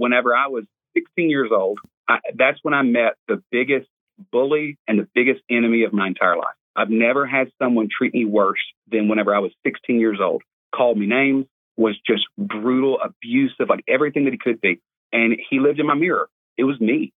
[0.00, 0.64] whenever I was
[0.94, 3.86] 16 years old, I, that's when I met the biggest
[4.32, 6.56] bully and the biggest enemy of my entire life.
[6.74, 10.42] I've never had someone treat me worse than whenever I was 16 years old.
[10.74, 14.80] Called me names, was just brutal, abusive, like everything that he could be.
[15.12, 16.28] And he lived in my mirror.
[16.56, 17.12] It was me.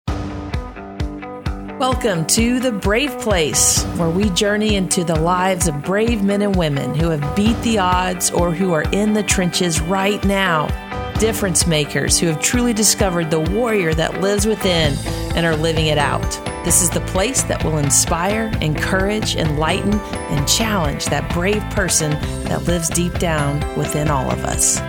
[1.79, 6.57] Welcome to The Brave Place, where we journey into the lives of brave men and
[6.57, 10.90] women who have beat the odds or who are in the trenches right now.
[11.21, 14.97] Difference makers who have truly discovered the warrior that lives within
[15.37, 16.23] and are living it out.
[16.65, 22.13] This is the place that will inspire, encourage, enlighten, and challenge that brave person
[22.45, 24.81] that lives deep down within all of us.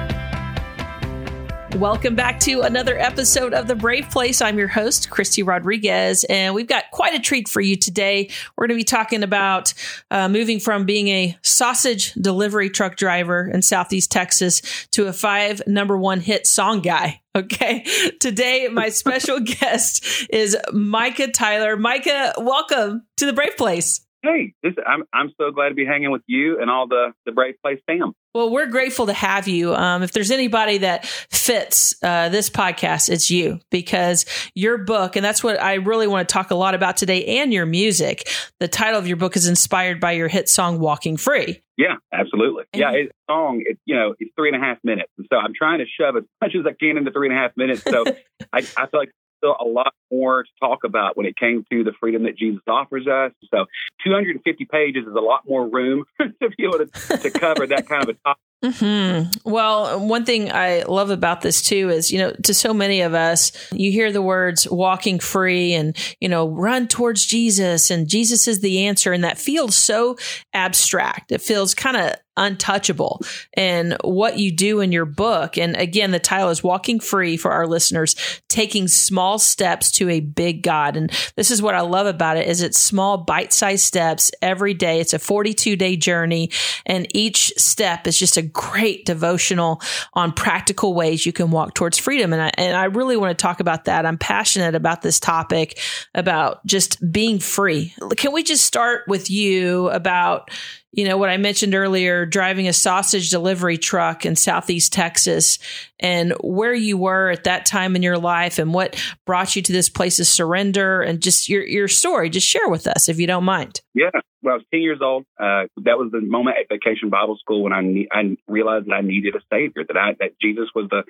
[1.78, 4.42] Welcome back to another episode of The Brave Place.
[4.42, 8.30] I'm your host, Christy Rodriguez, and we've got quite a treat for you today.
[8.56, 9.74] We're going to be talking about
[10.12, 14.62] uh, moving from being a sausage delivery truck driver in Southeast Texas
[14.92, 17.22] to a five number one hit song guy.
[17.34, 17.86] Okay.
[18.20, 21.78] Today, my special guest is Micah Tyler.
[21.78, 24.02] Micah, welcome to The Brave Place.
[24.24, 27.32] Hey, this, I'm I'm so glad to be hanging with you and all the the
[27.32, 28.14] Brave Place fam.
[28.36, 29.74] Well, we're grateful to have you.
[29.74, 35.26] Um, if there's anybody that fits uh, this podcast, it's you because your book, and
[35.26, 38.30] that's what I really want to talk a lot about today, and your music.
[38.60, 42.66] The title of your book is inspired by your hit song "Walking Free." Yeah, absolutely.
[42.74, 43.64] And yeah, it's song.
[43.66, 46.16] It, you know, it's three and a half minutes, and so I'm trying to shove
[46.16, 47.82] as much as I can into three and a half minutes.
[47.84, 48.06] So
[48.54, 49.12] I, I feel like
[49.42, 52.62] still a lot more to talk about when it came to the freedom that Jesus
[52.68, 53.32] offers us.
[53.50, 53.66] So
[54.06, 58.04] 250 pages is a lot more room to be able to, to cover that kind
[58.04, 58.42] of a topic.
[58.64, 59.50] Mm-hmm.
[59.50, 63.16] Well, one thing I love about this too is, you know, to so many of
[63.16, 68.48] us, you hear the words walking free and, you know, run towards Jesus and Jesus
[68.48, 69.14] is the answer.
[69.14, 70.18] And that feels so
[70.54, 71.32] abstract.
[71.32, 73.22] It feels kind of untouchable
[73.54, 75.58] and what you do in your book.
[75.58, 78.16] And again, the title is Walking Free for our listeners,
[78.48, 80.96] taking small steps to a big God.
[80.96, 85.00] And this is what I love about it is it's small bite-sized steps every day.
[85.00, 86.52] It's a 42 day journey
[86.86, 89.82] and each step is just a great devotional
[90.14, 92.34] on practical ways you can walk towards freedom.
[92.34, 94.06] And I, and I really want to talk about that.
[94.06, 95.80] I'm passionate about this topic
[96.14, 97.94] about just being free.
[98.18, 100.50] Can we just start with you about
[100.94, 105.58] you know, what I mentioned earlier, driving a sausage delivery truck in Southeast Texas
[106.00, 109.72] and where you were at that time in your life and what brought you to
[109.72, 112.30] this place of surrender and just your, your story.
[112.30, 113.80] Just share with us if you don't mind.
[113.94, 114.10] Yeah.
[114.44, 115.24] Well, I was 10 years old.
[115.40, 118.94] Uh, that was the moment at Vacation Bible School when I, ne- I realized that
[118.94, 121.04] I needed a savior, that I, that Jesus was the,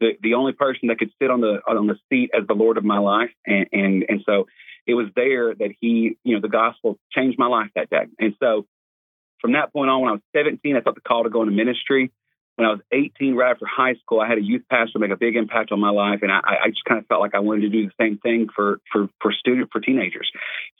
[0.00, 2.76] the, the only person that could sit on the, on the seat as the Lord
[2.76, 3.30] of my life.
[3.46, 4.46] And, and, and so
[4.86, 8.04] it was there that he, you know, the gospel changed my life that day.
[8.18, 8.66] And so
[9.44, 11.52] from that point on, when I was 17, I felt the call to go into
[11.52, 12.10] ministry.
[12.56, 15.18] When I was 18, right after high school, I had a youth pastor make a
[15.18, 17.60] big impact on my life, and I, I just kind of felt like I wanted
[17.62, 20.30] to do the same thing for for for student for teenagers.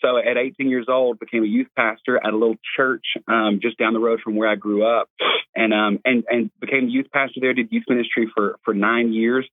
[0.00, 3.76] So at 18 years old, became a youth pastor at a little church um, just
[3.76, 5.10] down the road from where I grew up,
[5.54, 7.52] and um and and became youth pastor there.
[7.52, 9.46] Did youth ministry for for nine years.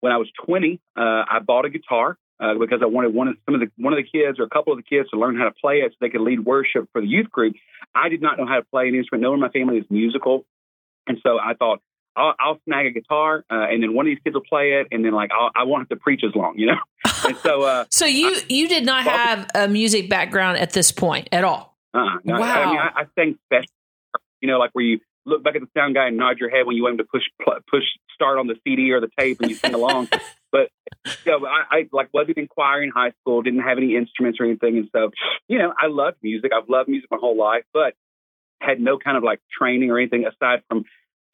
[0.00, 3.36] When I was 20, uh, I bought a guitar uh, because I wanted one of
[3.46, 5.36] some of the one of the kids or a couple of the kids to learn
[5.36, 7.54] how to play it so they could lead worship for the youth group.
[7.94, 9.22] I did not know how to play an instrument.
[9.22, 10.44] No one in my family is musical,
[11.06, 11.80] and so I thought
[12.16, 14.88] I'll, I'll snag a guitar, uh, and then one of these kids will play it,
[14.90, 16.78] and then like I'll, I won't have to preach as long, you know.
[17.24, 20.90] And so, uh, so you I, you did not have a music background at this
[20.90, 21.76] point at all.
[21.94, 22.46] Uh, no, wow.
[22.46, 23.70] I, I mean, I, I sang special,
[24.40, 26.66] you know, like where you look back at the sound guy and nod your head
[26.66, 27.22] when you want him to push
[27.70, 30.08] push start on the CD or the tape and you sing along.
[30.52, 30.68] but
[31.26, 34.44] know, I, I like wasn't in choir in high school, didn't have any instruments or
[34.44, 35.10] anything, and so
[35.48, 36.52] you know, I loved music.
[36.54, 37.94] I've loved music my whole life, but
[38.60, 40.84] had no kind of like training or anything aside from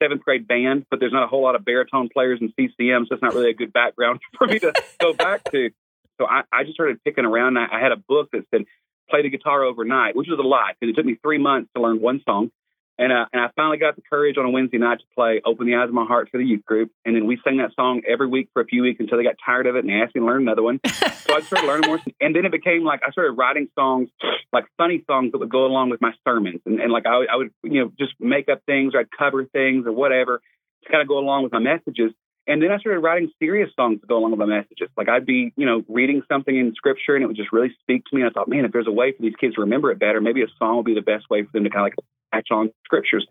[0.03, 0.87] seventh grade band.
[0.91, 3.51] But there's not a whole lot of baritone players in CCM, so it's not really
[3.51, 5.71] a good background for me to go back to.
[6.19, 7.59] So I, I just started picking around.
[7.59, 8.65] I, I had a book that said
[9.11, 11.83] play the guitar overnight, which was a lot because it took me three months to
[11.83, 12.51] learn one song.
[12.99, 15.67] And, uh, and I finally got the courage on a Wednesday night to play Open
[15.67, 16.91] the Eyes of My Heart for the youth group.
[17.05, 19.37] And then we sang that song every week for a few weeks until they got
[19.45, 20.81] tired of it and asked me to learn another one.
[20.87, 22.01] so I started learning more.
[22.21, 24.09] And then it became like I started writing songs,
[24.53, 26.61] like funny songs that would go along with my sermons.
[26.67, 29.45] And, and like I, I would, you know, just make up things or I'd cover
[29.45, 30.43] things or whatever
[30.85, 32.11] to kind of go along with my messages.
[32.49, 34.89] And then I started writing serious songs to go along with my messages.
[34.97, 38.05] Like I'd be, you know, reading something in scripture and it would just really speak
[38.07, 38.23] to me.
[38.23, 40.21] And I thought, man, if there's a way for these kids to remember it better,
[40.21, 42.49] maybe a song would be the best way for them to kind of like catch
[42.51, 43.27] on scriptures.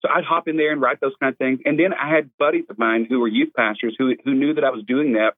[0.00, 1.58] So I'd hop in there and write those kind of things.
[1.64, 4.64] And then I had buddies of mine who were youth pastors who who knew that
[4.64, 5.34] I was doing that,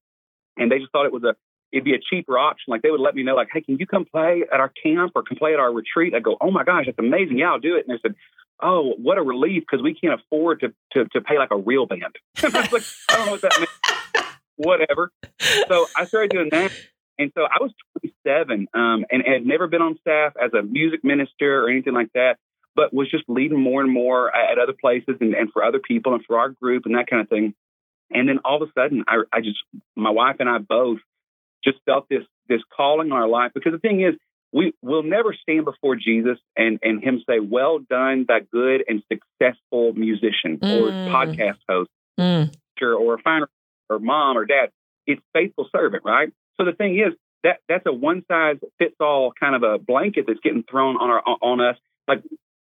[0.56, 1.34] and they just thought it was a
[1.72, 2.66] it'd be a cheaper option.
[2.68, 5.12] Like they would let me know, like, hey, can you come play at our camp
[5.14, 6.14] or come play at our retreat?
[6.14, 7.38] I'd go, oh my gosh, that's amazing.
[7.38, 7.84] Yeah, I'll do it.
[7.86, 8.14] And they said,
[8.62, 11.86] oh, what a relief because we can't afford to, to to pay like a real
[11.86, 12.16] band.
[12.42, 14.26] I like, I don't know what that means.
[14.56, 15.10] whatever.
[15.68, 16.72] So I started doing that.
[17.18, 21.04] And so I was 27 um, and had never been on staff as a music
[21.04, 22.38] minister or anything like that,
[22.74, 26.14] but was just leading more and more at other places and, and for other people
[26.14, 27.54] and for our group and that kind of thing.
[28.10, 29.58] And then all of a sudden, I, I just,
[29.96, 30.98] my wife and I both
[31.64, 34.14] just felt this this calling on our life because the thing is,
[34.54, 39.02] we will never stand before Jesus and, and him say, Well done, that good and
[39.12, 40.80] successful musician mm.
[40.80, 42.50] or podcast host mm.
[42.80, 43.48] or finer
[43.90, 44.70] or mom or dad.
[45.08, 46.32] It's faithful servant, right?
[46.56, 50.26] So the thing is that that's a one size fits all kind of a blanket
[50.28, 51.76] that's getting thrown on our on us.
[52.06, 52.22] Like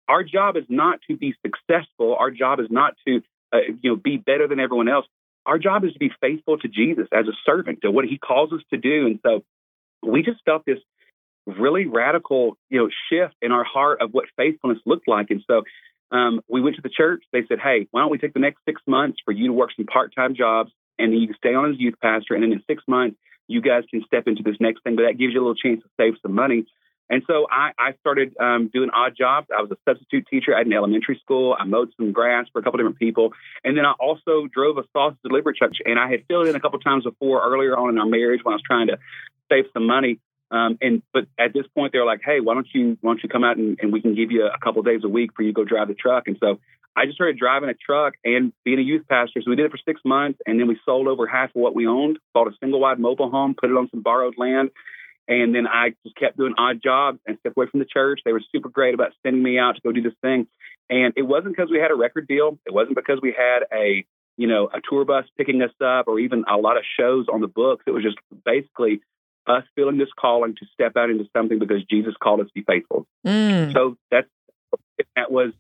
[0.08, 2.16] our job is not to be successful.
[2.16, 5.06] Our job is not to uh, you know be better than everyone else.
[5.46, 8.52] Our job is to be faithful to Jesus as a servant to what He calls
[8.52, 9.06] us to do.
[9.06, 9.42] And so
[10.02, 10.78] we just felt this
[11.48, 15.30] really radical, you know, shift in our heart of what faithfulness looked like.
[15.30, 15.62] And so
[16.10, 17.22] um, we went to the church.
[17.32, 19.70] They said, "Hey, why don't we take the next six months for you to work
[19.76, 22.62] some part-time jobs, and then you can stay on as youth pastor, and then in
[22.66, 23.16] six months
[23.46, 25.82] you guys can step into this next thing." But that gives you a little chance
[25.82, 26.66] to save some money.
[27.10, 29.46] And so I, I started um, doing odd jobs.
[29.56, 31.56] I was a substitute teacher at an elementary school.
[31.58, 33.32] I mowed some grass for a couple different people,
[33.64, 35.70] and then I also drove a sausage delivery truck.
[35.84, 38.52] And I had filled in a couple times before earlier on in our marriage when
[38.52, 38.98] I was trying to
[39.50, 40.20] save some money.
[40.50, 43.28] Um, and but at this point, they're like, "Hey, why don't you why don't you
[43.28, 45.52] come out and, and we can give you a couple days a week for you
[45.52, 46.58] to go drive the truck?" And so
[46.96, 49.40] I just started driving a truck and being a youth pastor.
[49.42, 51.74] So we did it for six months, and then we sold over half of what
[51.74, 54.70] we owned, bought a single wide mobile home, put it on some borrowed land,
[55.28, 58.20] and then I just kept doing odd jobs and stepped away from the church.
[58.24, 60.46] They were super great about sending me out to go do this thing,
[60.88, 62.58] and it wasn't because we had a record deal.
[62.66, 64.04] It wasn't because we had a
[64.38, 67.42] you know a tour bus picking us up or even a lot of shows on
[67.42, 67.84] the books.
[67.86, 69.02] It was just basically
[69.48, 72.62] us feeling this calling to step out into something because Jesus called us to be
[72.62, 73.06] faithful.
[73.26, 73.72] Mm.
[73.72, 74.28] So that's
[75.16, 75.52] that was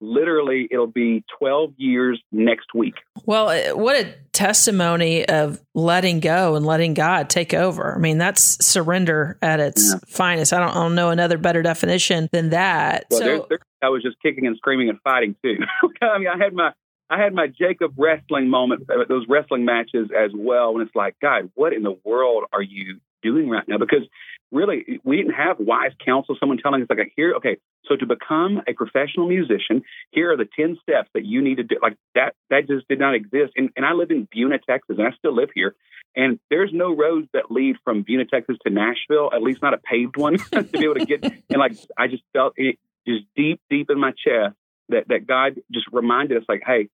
[0.00, 2.94] literally it'll be 12 years next week.
[3.26, 7.94] Well, what a testimony of letting go and letting God take over.
[7.94, 9.98] I mean, that's surrender at its yeah.
[10.06, 10.52] finest.
[10.52, 13.06] I don't, I don't, know another better definition than that.
[13.10, 15.56] Well, so, there's, there's, I was just kicking and screaming and fighting too.
[16.02, 16.72] I mean, I had my
[17.10, 20.70] I had my Jacob wrestling moment, uh, those wrestling matches as well.
[20.70, 24.06] And it's like, God, what in the world are you doing right now because
[24.52, 27.56] really we didn't have wise counsel someone telling us like here okay
[27.86, 31.62] so to become a professional musician here are the 10 steps that you need to
[31.62, 34.96] do like that that just did not exist and, and i live in Buna texas
[34.98, 35.74] and i still live here
[36.16, 39.78] and there's no roads that lead from Buna texas to nashville at least not a
[39.78, 42.76] paved one to be able to get and like i just felt it
[43.06, 44.56] just deep deep in my chest
[44.88, 46.88] that that god just reminded us like hey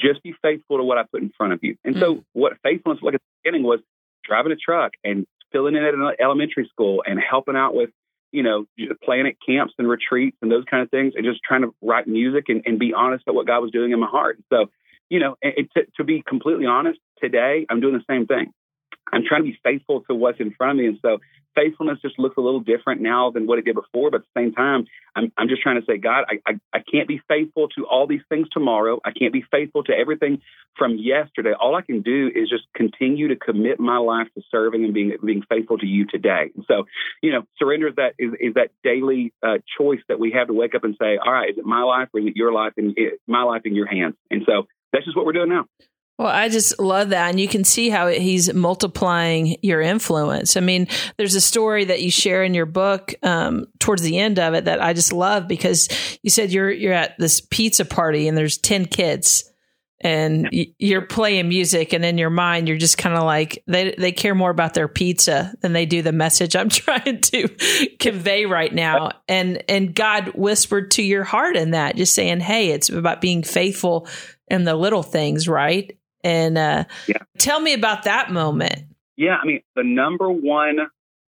[0.00, 1.76] just be faithful to what I put in front of you.
[1.84, 2.24] And so, mm.
[2.32, 3.80] what faithfulness, like at the beginning, was
[4.24, 7.90] driving a truck and filling in at an elementary school and helping out with,
[8.32, 8.66] you know,
[9.02, 12.06] playing at camps and retreats and those kind of things, and just trying to write
[12.06, 14.38] music and, and be honest about what God was doing in my heart.
[14.52, 14.66] So,
[15.08, 18.52] you know, it, to, to be completely honest, today I'm doing the same thing.
[19.12, 20.86] I'm trying to be faithful to what's in front of me.
[20.86, 21.18] And so
[21.54, 24.10] faithfulness just looks a little different now than what it did before.
[24.10, 24.86] But at the same time,
[25.16, 28.06] I'm, I'm just trying to say, God, I, I, I can't be faithful to all
[28.06, 29.00] these things tomorrow.
[29.04, 30.40] I can't be faithful to everything
[30.76, 31.52] from yesterday.
[31.58, 35.16] All I can do is just continue to commit my life to serving and being
[35.24, 36.50] being faithful to you today.
[36.54, 36.84] And so,
[37.22, 40.54] you know, surrender is that is, is that daily uh, choice that we have to
[40.54, 42.72] wake up and say, all right, is it my life or is it your life
[42.76, 42.96] and
[43.26, 44.14] my life in your hands?
[44.30, 45.66] And so that's just what we're doing now.
[46.20, 47.30] Well, I just love that.
[47.30, 50.54] And you can see how he's multiplying your influence.
[50.54, 54.38] I mean, there's a story that you share in your book um, towards the end
[54.38, 55.88] of it that I just love because
[56.22, 59.50] you said you're, you're at this pizza party and there's 10 kids
[60.02, 64.12] and you're playing music and in your mind you're just kind of like they they
[64.12, 67.48] care more about their pizza than they do the message I'm trying to
[67.98, 72.70] convey right now and and God whispered to your heart in that just saying hey
[72.70, 74.08] it's about being faithful
[74.48, 77.18] in the little things right and uh, yeah.
[77.38, 78.82] tell me about that moment.
[79.16, 80.78] Yeah, I mean, the number one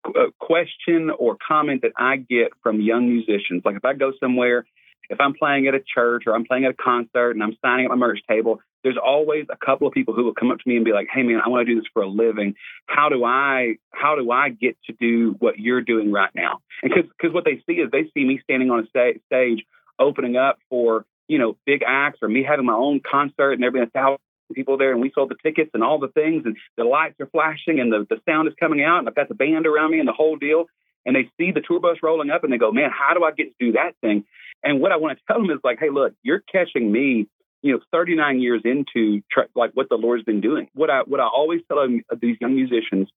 [0.04, 4.66] uh, question or comment that I get from young musicians, like if I go somewhere,
[5.08, 7.84] if I'm playing at a church or I'm playing at a concert and I'm signing
[7.84, 10.68] at my merch table, there's always a couple of people who will come up to
[10.68, 12.54] me and be like, "Hey, man, I want to do this for a living.
[12.86, 16.92] How do I how do I get to do what you're doing right now?" And
[16.92, 19.64] because because what they see is they see me standing on a stage
[19.98, 23.70] opening up for you know big acts or me having my own concert and there
[23.70, 24.18] being a thousand
[24.54, 27.26] people there and we sold the tickets and all the things and the lights are
[27.26, 29.98] flashing and the, the sound is coming out and I've got the band around me
[29.98, 30.66] and the whole deal.
[31.04, 33.30] And they see the tour bus rolling up and they go, man, how do I
[33.30, 34.24] get to do that thing?
[34.62, 37.28] And what I want to tell them is like, hey, look, you're catching me,
[37.62, 40.68] you know, 39 years into tr- like what the Lord's been doing.
[40.74, 43.08] What I what I always tell them, uh, these young musicians,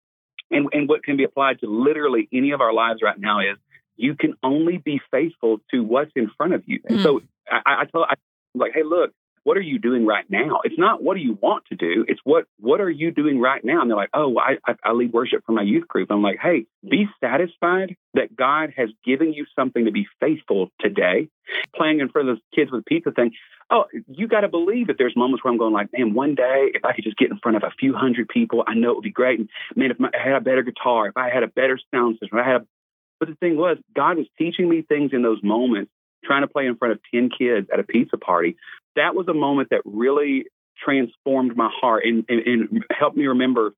[0.51, 3.57] and and what can be applied to literally any of our lives right now is
[3.97, 6.81] you can only be faithful to what's in front of you.
[6.89, 7.03] And mm.
[7.03, 7.21] so
[7.51, 8.15] I, I tell I
[8.55, 9.13] like, hey, look,
[9.49, 10.61] what are you doing right now?
[10.63, 12.05] It's not what do you want to do.
[12.07, 13.81] It's what what are you doing right now?
[13.81, 16.11] And they're like, oh, I, I, I lead worship for my youth group.
[16.11, 21.31] I'm like, hey, be satisfied that God has given you something to be faithful today.
[21.75, 23.31] Playing in front of those kids with pizza thing.
[23.71, 26.71] Oh, you got to believe that there's moments where I'm going like, man, one day
[26.75, 28.97] if I could just get in front of a few hundred people, I know it
[28.97, 29.39] would be great.
[29.39, 32.39] And man, if I had a better guitar, if I had a better sound system,
[32.39, 32.67] I had a
[33.19, 35.91] but the thing was, God was teaching me things in those moments,
[36.25, 38.57] trying to play in front of 10 kids at a pizza party
[38.99, 40.45] that was a moment that really
[40.85, 43.73] transformed my heart and, and, and helped me remember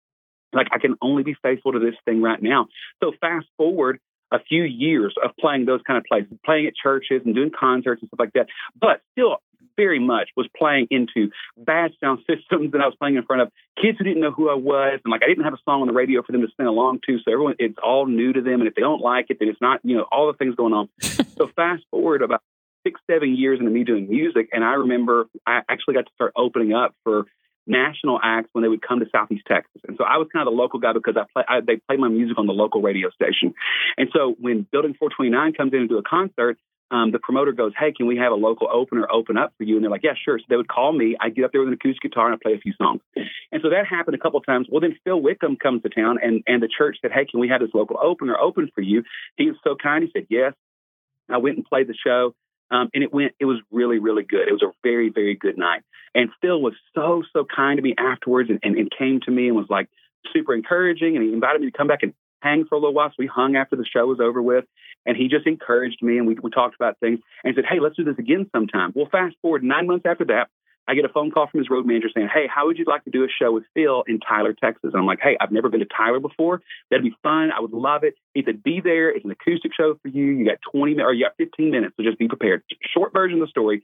[0.52, 2.66] like I can only be faithful to this thing right now.
[3.02, 4.00] So fast forward
[4.32, 8.02] a few years of playing those kind of places, playing at churches and doing concerts
[8.02, 8.46] and stuff like that,
[8.80, 9.38] but still
[9.76, 13.52] very much was playing into bad sound systems and I was playing in front of
[13.80, 15.86] kids who didn't know who I was and like I didn't have a song on
[15.86, 17.18] the radio for them to sing along to.
[17.18, 19.60] So everyone it's all new to them and if they don't like it, then it's
[19.60, 20.88] not, you know, all the things going on.
[21.00, 22.42] so fast forward about
[22.82, 24.48] six, seven years into me doing music.
[24.52, 27.24] And I remember I actually got to start opening up for
[27.66, 29.80] national acts when they would come to Southeast Texas.
[29.86, 31.96] And so I was kind of the local guy because I play, I, they play
[31.96, 33.54] my music on the local radio station.
[33.96, 36.58] And so when Building 429 comes in to do a concert,
[36.90, 39.76] um, the promoter goes, Hey, can we have a local opener open up for you?
[39.76, 40.38] And they're like, Yeah, sure.
[40.38, 41.16] So they would call me.
[41.20, 43.00] I'd get up there with an acoustic guitar and I'd play a few songs.
[43.14, 44.66] And so that happened a couple times.
[44.68, 47.48] Well, then Phil Wickham comes to town and, and the church said, Hey, can we
[47.48, 49.04] have this local opener open for you?
[49.36, 50.02] He was so kind.
[50.02, 50.54] He said, Yes.
[51.28, 52.34] I went and played the show.
[52.70, 54.48] Um, and it went, it was really, really good.
[54.48, 55.82] It was a very, very good night.
[56.14, 59.48] And Phil was so, so kind to me afterwards and, and, and came to me
[59.48, 59.88] and was like
[60.32, 61.16] super encouraging.
[61.16, 63.10] And he invited me to come back and hang for a little while.
[63.10, 64.64] So we hung after the show was over with.
[65.06, 67.80] And he just encouraged me and we, we talked about things and he said, Hey,
[67.80, 68.92] let's do this again sometime.
[68.94, 70.48] Well, fast forward nine months after that,
[70.88, 73.04] I get a phone call from his road manager saying, Hey, how would you like
[73.04, 74.90] to do a show with Phil in Tyler, Texas?
[74.92, 76.62] And I'm like, Hey, I've never been to Tyler before.
[76.90, 77.50] That'd be fun.
[77.56, 78.14] I would love it.
[78.34, 79.10] He said, Be there.
[79.10, 80.24] It's an acoustic show for you.
[80.24, 81.94] You got 20 minutes or you got 15 minutes.
[81.96, 82.62] So just be prepared.
[82.94, 83.82] Short version of the story.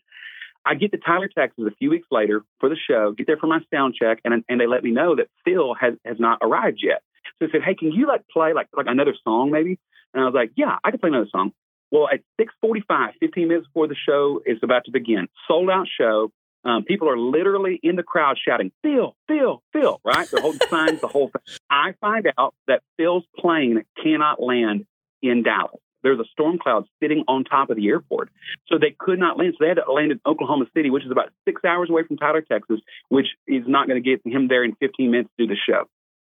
[0.67, 3.47] I get to Tyler, Texas a few weeks later for the show, get there for
[3.47, 6.81] my sound check, and, and they let me know that Phil has, has not arrived
[6.83, 7.03] yet.
[7.38, 9.79] So they said, Hey, can you like play like like another song maybe?
[10.12, 11.53] And I was like, Yeah, I can play another song.
[11.93, 16.33] Well, at 6:45, 15 minutes before the show is about to begin, sold out show.
[16.66, 20.28] Um, people are literally in the crowd shouting, Phil, Phil, Phil, right?
[20.28, 21.56] They're holding signs, the whole thing.
[21.70, 24.85] I find out that Phil's plane cannot land
[25.23, 25.80] in Dallas.
[26.02, 28.30] There's a storm cloud sitting on top of the airport.
[28.66, 29.54] So they could not land.
[29.56, 32.16] So they had to land in Oklahoma City, which is about six hours away from
[32.16, 32.80] Tyler, Texas,
[33.11, 35.85] which is not going to get him there in 15 minutes to do the show.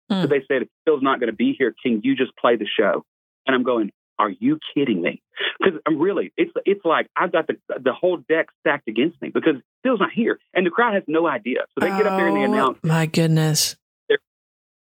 [0.09, 0.23] Hmm.
[0.23, 1.75] So they said, Phil's not going to be here.
[1.83, 3.05] Can you just play the show?
[3.47, 5.21] And I'm going, are you kidding me?
[5.59, 9.31] Because I'm really, it's it's like I've got the the whole deck stacked against me
[9.35, 11.61] because Phil's not here, and the crowd has no idea.
[11.75, 12.79] So they get up there and they oh, announce.
[12.83, 13.77] My goodness.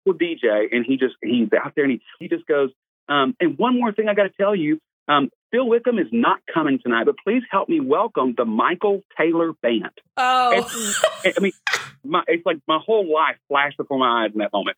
[0.06, 2.70] With DJ, and he just he's out there and he he just goes.
[3.08, 4.78] Um, and one more thing I got to tell you,
[5.08, 9.52] um, Phil Wickham is not coming tonight, but please help me welcome the Michael Taylor
[9.62, 9.90] Band.
[10.16, 10.70] Oh,
[11.24, 11.52] I mean,
[12.04, 14.76] my, it's like my whole life flashed before my eyes in that moment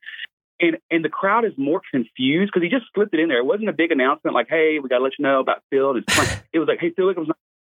[0.62, 3.38] and and the crowd is more confused because he just slipped it in there.
[3.38, 5.96] It wasn't a big announcement like, "Hey, we got to let you know about Phil."
[6.52, 7.12] it was like, "Hey, Phil,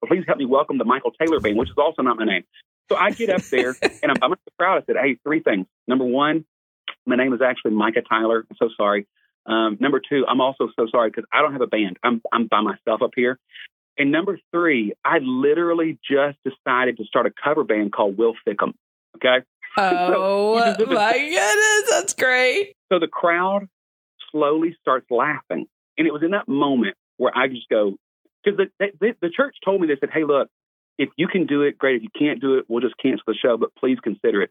[0.07, 2.45] please help me welcome the Michael Taylor Band," which is also not my name.
[2.91, 4.83] So I get up there and I'm, I'm the crowd.
[4.83, 5.67] I said, "Hey, three things.
[5.89, 6.45] Number one,
[7.07, 8.47] my name is actually Micah Tyler.
[8.49, 9.07] I'm so sorry.
[9.47, 11.99] Um, number two, I'm also so sorry because I don't have a band.
[12.03, 13.39] I'm I'm by myself up here.
[13.97, 18.75] And number three, I literally just decided to start a cover band called Will Fickham.
[19.17, 19.45] Okay.
[19.77, 22.75] Oh so my goodness, that's great.
[22.95, 23.69] So the crowd
[24.31, 25.67] slowly starts laughing.
[25.99, 27.97] And it was in that moment where I just go,
[28.45, 30.49] because the, the, the church told me, they said, hey, look,
[30.97, 31.97] if you can do it, great.
[31.97, 34.51] If you can't do it, we'll just cancel the show, but please consider it.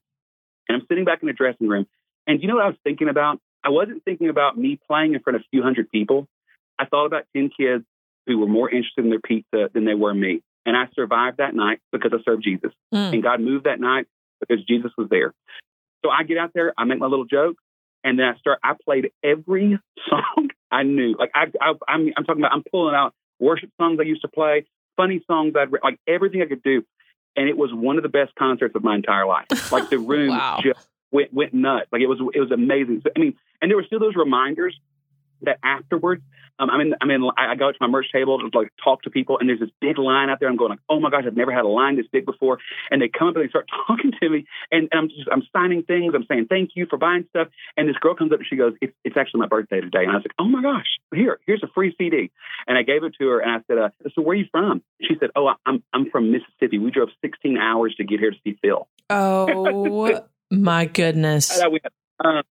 [0.68, 1.86] And I'm sitting back in the dressing room.
[2.28, 3.40] And you know what I was thinking about?
[3.64, 6.28] I wasn't thinking about me playing in front of a few hundred people.
[6.78, 7.86] I thought about 10 kids
[8.28, 10.42] who were more interested in their pizza than they were me.
[10.66, 12.72] And I survived that night because I served Jesus.
[12.94, 13.14] Mm.
[13.14, 14.08] And God moved that night
[14.42, 15.34] because Jesus was there.
[16.04, 17.56] So I get out there, I make my little joke,
[18.04, 18.60] and then I start.
[18.64, 19.80] I played every
[20.10, 21.16] song I knew.
[21.18, 22.54] Like I, I I'm, I'm talking about.
[22.54, 24.66] I'm pulling out worship songs I used to play,
[24.98, 26.84] funny songs I'd like everything I could do,
[27.36, 29.48] and it was one of the best concerts of my entire life.
[29.72, 30.60] Like the room wow.
[30.64, 31.88] just went went nuts.
[31.92, 33.02] Like it was it was amazing.
[33.04, 34.80] So, I mean, and there were still those reminders
[35.44, 36.24] that afterwards
[36.60, 39.10] um, I'm in, I'm in, I go to my merch table to like talk to
[39.10, 40.50] people, and there's this big line out there.
[40.50, 42.60] I'm going like, oh my gosh, I've never had a line this big before.
[42.92, 45.42] And they come up and they start talking to me, and, and I'm just, I'm
[45.52, 46.14] signing things.
[46.16, 47.48] I'm saying thank you for buying stuff.
[47.76, 50.04] And this girl comes up and she goes, it's, it's actually my birthday today.
[50.04, 52.32] And I was like, oh my gosh, here, here's a free CD.
[52.68, 54.84] And I gave it to her, and I said, uh, so where are you from?
[55.02, 56.78] She said, oh, I'm, I'm from Mississippi.
[56.78, 58.88] We drove 16 hours to get here to see Phil.
[59.10, 60.22] Oh
[60.52, 61.56] my goodness.
[61.56, 61.84] And I went,
[62.24, 62.44] um,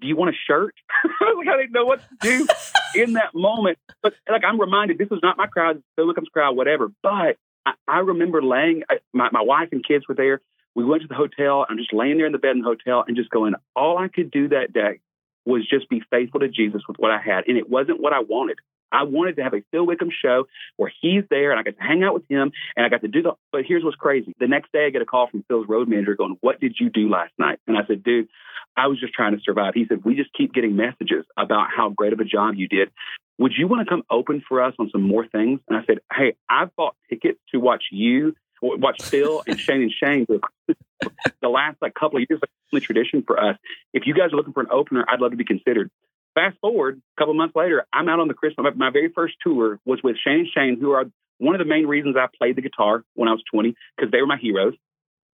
[0.00, 0.74] do you want a shirt?
[1.36, 2.46] like I didn't know what to do
[2.94, 3.78] in that moment.
[4.02, 6.90] But like I'm reminded, this was not my crowd, Phil Wickham's crowd, whatever.
[7.02, 10.40] But I, I remember laying, my, my wife and kids were there.
[10.74, 11.66] We went to the hotel.
[11.68, 14.08] I'm just laying there in the bed in the hotel and just going, all I
[14.08, 15.00] could do that day
[15.44, 17.44] was just be faithful to Jesus with what I had.
[17.48, 18.58] And it wasn't what I wanted.
[18.92, 21.82] I wanted to have a Phil Wickham show where he's there and I got to
[21.82, 23.32] hang out with him and I got to do the.
[23.52, 24.34] But here's what's crazy.
[24.38, 26.90] The next day I get a call from Phil's road manager going, What did you
[26.90, 27.58] do last night?
[27.66, 28.28] And I said, Dude,
[28.76, 29.74] I was just trying to survive.
[29.74, 32.90] He said, We just keep getting messages about how great of a job you did.
[33.38, 35.60] Would you want to come open for us on some more things?
[35.68, 39.92] And I said, Hey, I've bought tickets to watch you, watch Phil and Shane and
[39.92, 40.40] Shane for
[41.40, 42.40] the last like couple of years,
[42.72, 43.56] like tradition for us.
[43.92, 45.90] If you guys are looking for an opener, I'd love to be considered.
[46.34, 48.72] Fast forward a couple months later, I'm out on the Christmas.
[48.76, 51.06] My very first tour was with Shane and Shane, who are
[51.38, 54.20] one of the main reasons I played the guitar when I was 20 because they
[54.20, 54.74] were my heroes.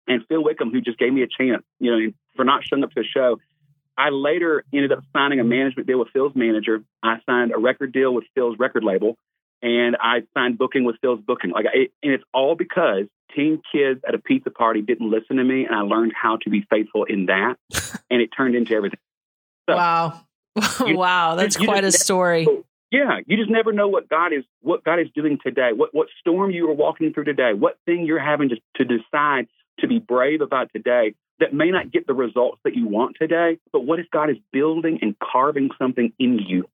[0.08, 2.92] And Phil Wickham, who just gave me a chance, you know, for not showing up
[2.92, 3.40] to a show.
[3.98, 6.84] I later ended up signing a management deal with Phil's manager.
[7.02, 9.18] I signed a record deal with Phil's record label,
[9.62, 11.52] and I signed booking with Phil's booking.
[11.52, 15.44] Like, it, and it's all because teen kids at a pizza party didn't listen to
[15.44, 17.56] me, and I learned how to be faithful in that,
[18.12, 19.00] and it turned into everything.
[19.70, 20.20] So, wow, you,
[20.80, 22.48] wow, that's you, quite a story.
[22.92, 25.72] yeah, you just never know what God is what God is doing today.
[25.74, 27.54] What what storm you are walking through today.
[27.54, 29.48] What thing you're having to, to decide
[29.80, 33.58] to be brave about today that may not get the results that you want today.
[33.74, 36.70] But what if God is building and carving something in you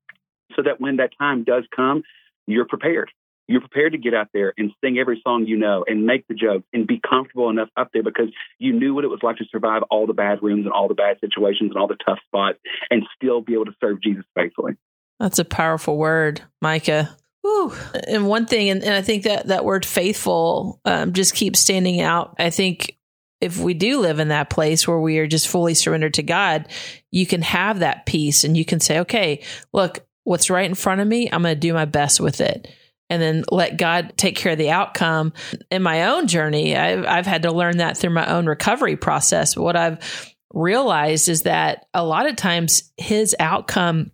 [0.55, 2.03] so that when that time does come,
[2.45, 3.11] you're prepared.
[3.51, 6.33] You're prepared to get out there and sing every song you know and make the
[6.33, 8.29] jokes and be comfortable enough up there because
[8.59, 10.93] you knew what it was like to survive all the bad rooms and all the
[10.93, 14.73] bad situations and all the tough spots and still be able to serve Jesus faithfully.
[15.19, 17.15] That's a powerful word, Micah.
[17.41, 17.73] Whew.
[18.07, 22.01] And one thing, and, and, I think that that word faithful um, just keeps standing
[22.01, 22.35] out.
[22.39, 22.97] I think
[23.39, 26.67] if we do live in that place where we are just fully surrendered to God,
[27.09, 29.43] you can have that peace and you can say, okay,
[29.73, 32.67] look, what's right in front of me, I'm going to do my best with it
[33.11, 35.33] and then let God take care of the outcome.
[35.69, 39.55] In my own journey, I've, I've had to learn that through my own recovery process.
[39.55, 44.11] But what I've realized is that a lot of times his outcome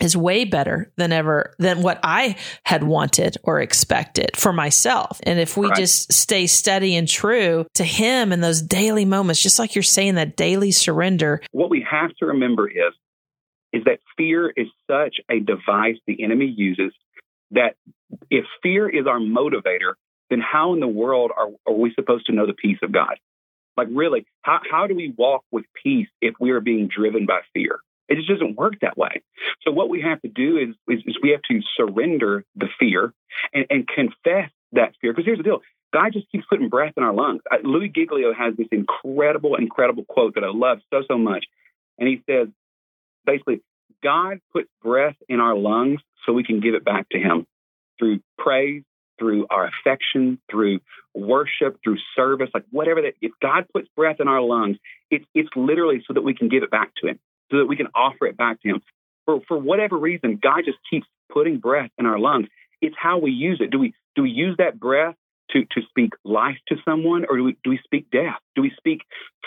[0.00, 5.18] is way better than ever than what I had wanted or expected for myself.
[5.24, 5.76] And if we right.
[5.76, 10.14] just stay steady and true to him in those daily moments, just like you're saying,
[10.14, 11.40] that daily surrender.
[11.50, 12.94] What we have to remember is
[13.72, 16.92] is that fear is such a device the enemy uses
[17.50, 17.74] that
[18.30, 19.94] if fear is our motivator,
[20.30, 23.18] then how in the world are, are we supposed to know the peace of God?
[23.76, 27.40] Like, really, how, how do we walk with peace if we are being driven by
[27.54, 27.80] fear?
[28.08, 29.22] It just doesn't work that way.
[29.62, 33.12] So, what we have to do is, is, is we have to surrender the fear
[33.52, 35.12] and, and confess that fear.
[35.12, 35.60] Because here's the deal
[35.92, 37.42] God just keeps putting breath in our lungs.
[37.62, 41.44] Louie Giglio has this incredible, incredible quote that I love so, so much.
[41.98, 42.48] And he says,
[43.24, 43.62] basically,
[44.02, 47.46] God puts breath in our lungs so we can give it back to Him
[47.98, 48.82] through praise,
[49.18, 50.80] through our affection, through
[51.14, 53.14] worship, through service, like whatever that.
[53.20, 54.76] If God puts breath in our lungs,
[55.10, 57.18] it's it's literally so that we can give it back to Him,
[57.50, 58.82] so that we can offer it back to Him.
[59.24, 62.48] For for whatever reason, God just keeps putting breath in our lungs.
[62.80, 63.70] It's how we use it.
[63.70, 65.16] Do we do we use that breath
[65.50, 68.38] to to speak life to someone, or do we do we speak death?
[68.54, 69.02] Do we speak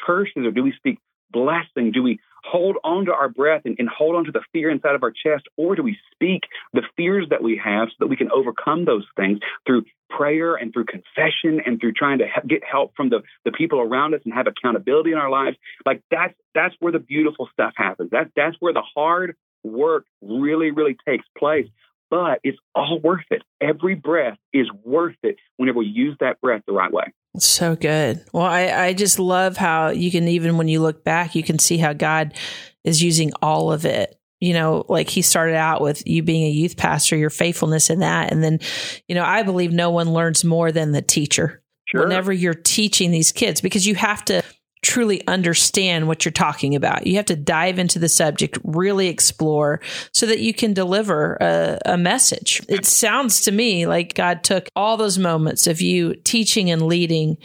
[0.06, 1.00] curses, or do we speak
[1.32, 1.92] blessing?
[1.92, 4.95] Do we hold on to our breath and, and, hold on to the fear inside
[4.95, 5.47] of our chest?
[5.58, 6.41] Or do we speak
[6.73, 10.73] the fears that we have so that we can overcome those things through prayer and
[10.73, 14.34] through confession and through trying to get help from the, the people around us and
[14.34, 15.58] have accountability in our lives?
[15.86, 18.12] Like that's, that's where the beautiful stuff happens.
[18.12, 21.67] That, that's where the hard work really, really takes place.
[22.12, 23.41] But it's all worth it.
[23.62, 27.06] Every breath is worth it whenever we use that breath the right way.
[27.39, 28.24] So good.
[28.34, 31.58] Well, I, I just love how you can, even when you look back, you can
[31.58, 32.34] see how God
[32.84, 34.17] is using all of it.
[34.41, 38.00] You know, like he started out with you being a youth pastor, your faithfulness in
[38.00, 38.32] that.
[38.32, 38.60] And then,
[39.08, 41.63] you know, I believe no one learns more than the teacher.
[41.86, 42.04] Sure.
[42.04, 44.43] Whenever you're teaching these kids, because you have to
[44.82, 47.06] truly understand what you're talking about.
[47.06, 49.80] You have to dive into the subject, really explore
[50.13, 52.62] so that you can deliver a, a, message.
[52.67, 57.38] It sounds to me like God took all those moments of you teaching and leading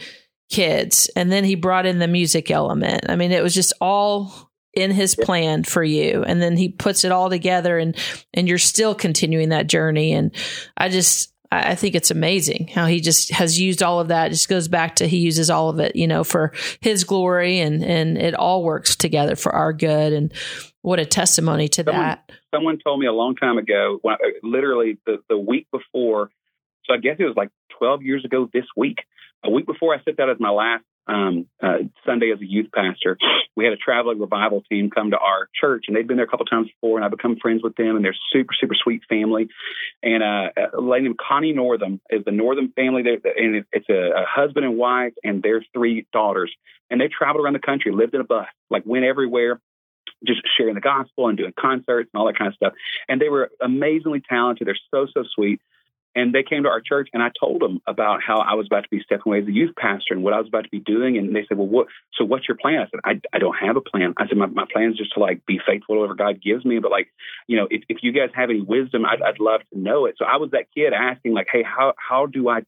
[0.49, 3.05] kids, and then he brought in the music element.
[3.09, 7.03] I mean, it was just all in his plan for you and then he puts
[7.03, 7.97] it all together and
[8.35, 10.31] and you're still continuing that journey and
[10.77, 14.27] i just I think it's amazing how he just has used all of that.
[14.27, 17.59] It just goes back to he uses all of it, you know, for his glory
[17.59, 20.13] and and it all works together for our good.
[20.13, 20.33] And
[20.81, 22.31] what a testimony to someone, that.
[22.53, 26.29] Someone told me a long time ago, when, uh, literally the, the week before.
[26.85, 28.99] So I guess it was like 12 years ago this week.
[29.43, 32.67] A week before I sent out as my last um, uh, Sunday as a youth
[32.73, 33.17] pastor.
[33.55, 36.29] We had a traveling revival team come to our church, and they'd been there a
[36.29, 39.49] couple times before, and I've become friends with them, and they're super, super sweet family.
[40.03, 44.21] And uh, a lady named Connie Northam is the Northam family, there, and it's a,
[44.21, 46.53] a husband and wife and their three daughters.
[46.89, 49.59] And they traveled around the country, lived in a bus, like went everywhere
[50.25, 52.73] just sharing the gospel and doing concerts and all that kind of stuff.
[53.07, 54.67] And they were amazingly talented.
[54.67, 55.61] They're so, so sweet.
[56.17, 58.81] And they came to our church, and I told them about how I was about
[58.81, 60.79] to be stepping away as a youth pastor and what I was about to be
[60.79, 61.15] doing.
[61.15, 61.87] And they said, "Well, what?
[62.15, 64.47] So what's your plan?" I said, "I, I don't have a plan." I said, "My,
[64.47, 67.09] my plan is just to like be faithful to whatever God gives me, but like,
[67.45, 70.15] you know, if, if you guys have any wisdom, I'd, I'd love to know it."
[70.17, 72.61] So I was that kid asking, like, "Hey, how how do I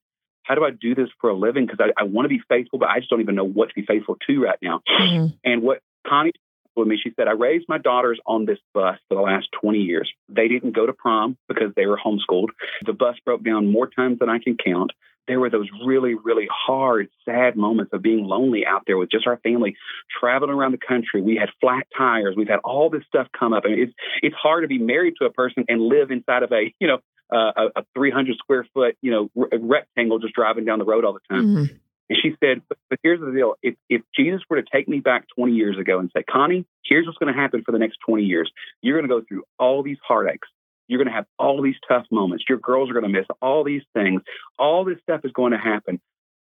[0.43, 1.65] how do I do this for a living?
[1.65, 3.75] Because I, I want to be faithful, but I just don't even know what to
[3.75, 4.81] be faithful to right now.
[4.88, 5.27] Mm-hmm.
[5.43, 6.33] And what Connie
[6.79, 6.99] with me.
[7.01, 10.11] She said, I raised my daughters on this bus for the last 20 years.
[10.27, 12.49] They didn't go to prom because they were homeschooled.
[12.85, 14.91] The bus broke down more times than I can count.
[15.27, 19.27] There were those really, really hard, sad moments of being lonely out there with just
[19.27, 19.75] our family
[20.19, 21.21] traveling around the country.
[21.21, 22.33] We had flat tires.
[22.35, 23.63] We've had all this stuff come up.
[23.65, 26.51] I mean, it's it's hard to be married to a person and live inside of
[26.51, 26.97] a you know
[27.31, 31.05] uh, a, a 300 square foot you know r- rectangle just driving down the road
[31.05, 31.45] all the time.
[31.45, 31.75] Mm-hmm.
[32.09, 33.55] And she said, but, but here's the deal.
[33.61, 37.05] If, if Jesus were to take me back 20 years ago and say, Connie, here's
[37.05, 38.51] what's going to happen for the next 20 years.
[38.81, 40.49] You're going to go through all these heartaches.
[40.87, 42.45] You're going to have all these tough moments.
[42.49, 44.21] Your girls are going to miss all these things.
[44.57, 46.01] All this stuff is going to happen.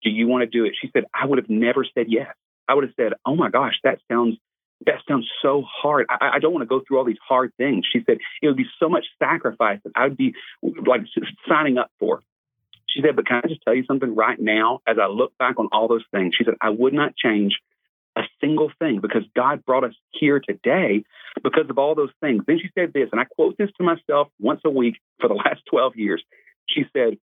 [0.05, 0.75] Do you want to do it?
[0.81, 2.33] She said, I would have never said yes.
[2.69, 4.37] I would have said, Oh my gosh, that sounds
[4.87, 6.07] that sounds so hard.
[6.09, 7.85] I, I, don't want to go through all these hard things.
[7.93, 11.01] She said it would be so much sacrifice that I would be like
[11.49, 12.21] signing up for.
[12.89, 14.81] She said, but can I just tell you something right now?
[14.87, 17.59] As I look back on all those things, she said, I would not change
[18.17, 21.05] a single thing because God brought us here today
[21.43, 22.43] because of all those things.
[22.47, 25.35] Then she said this, and I quote this to myself once a week for the
[25.35, 26.23] last 12 years.
[26.69, 27.19] She said,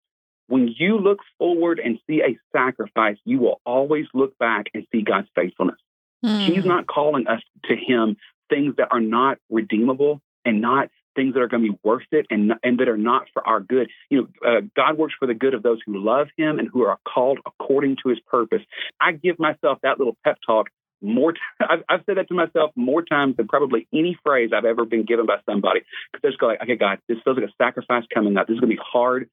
[0.47, 5.01] when you look forward and see a sacrifice, you will always look back and see
[5.01, 5.77] God's faithfulness.
[6.25, 6.41] Mm.
[6.41, 8.17] He's not calling us to Him
[8.49, 12.25] things that are not redeemable and not things that are going to be worth it
[12.29, 13.89] and and that are not for our good.
[14.09, 16.83] You know, uh, God works for the good of those who love Him and who
[16.83, 18.61] are called according to His purpose.
[18.99, 20.67] I give myself that little pep talk
[21.01, 21.33] more.
[21.33, 24.85] T- I've, I've said that to myself more times than probably any phrase I've ever
[24.85, 25.81] been given by somebody.
[26.11, 28.47] Because they're just like, okay, God, this feels like a sacrifice coming up.
[28.47, 29.29] This is going to be hard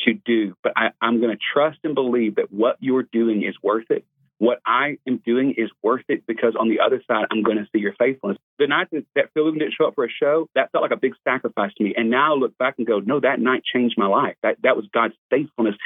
[0.00, 3.54] to do, but I, I'm going to trust and believe that what you're doing is
[3.62, 4.04] worth it
[4.38, 7.66] what I am doing is worth it because on the other side, I'm going to
[7.72, 8.38] see your faithfulness.
[8.58, 10.96] The night that, that Phil didn't show up for a show, that felt like a
[10.96, 11.94] big sacrifice to me.
[11.96, 14.36] And now I look back and go, no, that night changed my life.
[14.42, 15.76] That that was God's faithfulness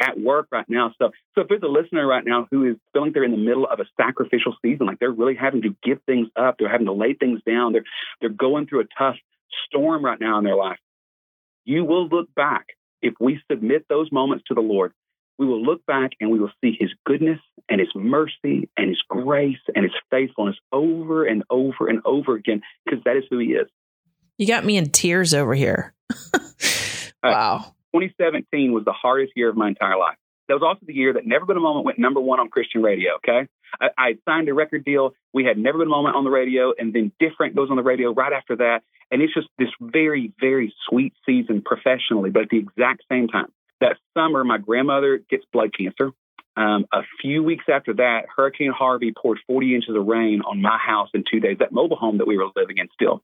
[0.00, 0.94] at work right now.
[0.98, 3.66] So, so if there's a listener right now who is feeling they're in the middle
[3.66, 6.92] of a sacrificial season, like they're really having to give things up, they're having to
[6.92, 7.84] lay things down, they're
[8.20, 9.16] they're going through a tough
[9.66, 10.78] storm right now in their life,
[11.64, 12.68] you will look back
[13.02, 14.92] if we submit those moments to the Lord
[15.38, 19.00] we will look back and we will see his goodness and his mercy and his
[19.08, 23.48] grace and his faithfulness over and over and over again because that is who he
[23.48, 23.68] is.
[24.36, 25.94] You got me in tears over here.
[27.22, 27.56] wow.
[27.56, 27.62] Uh,
[27.94, 30.16] 2017 was the hardest year of my entire life.
[30.48, 32.82] That was also the year that Never Been a Moment went number one on Christian
[32.82, 33.16] radio.
[33.16, 33.48] Okay.
[33.80, 35.12] I, I signed a record deal.
[35.32, 37.82] We had Never Been a Moment on the radio, and then Different goes on the
[37.82, 38.80] radio right after that.
[39.10, 43.52] And it's just this very, very sweet season professionally, but at the exact same time.
[43.80, 46.12] That summer, my grandmother gets blood cancer.
[46.58, 50.76] Um, a few weeks after that, Hurricane Harvey poured 40 inches of rain on my
[50.76, 51.58] house in two days.
[51.60, 53.22] That mobile home that we were living in still,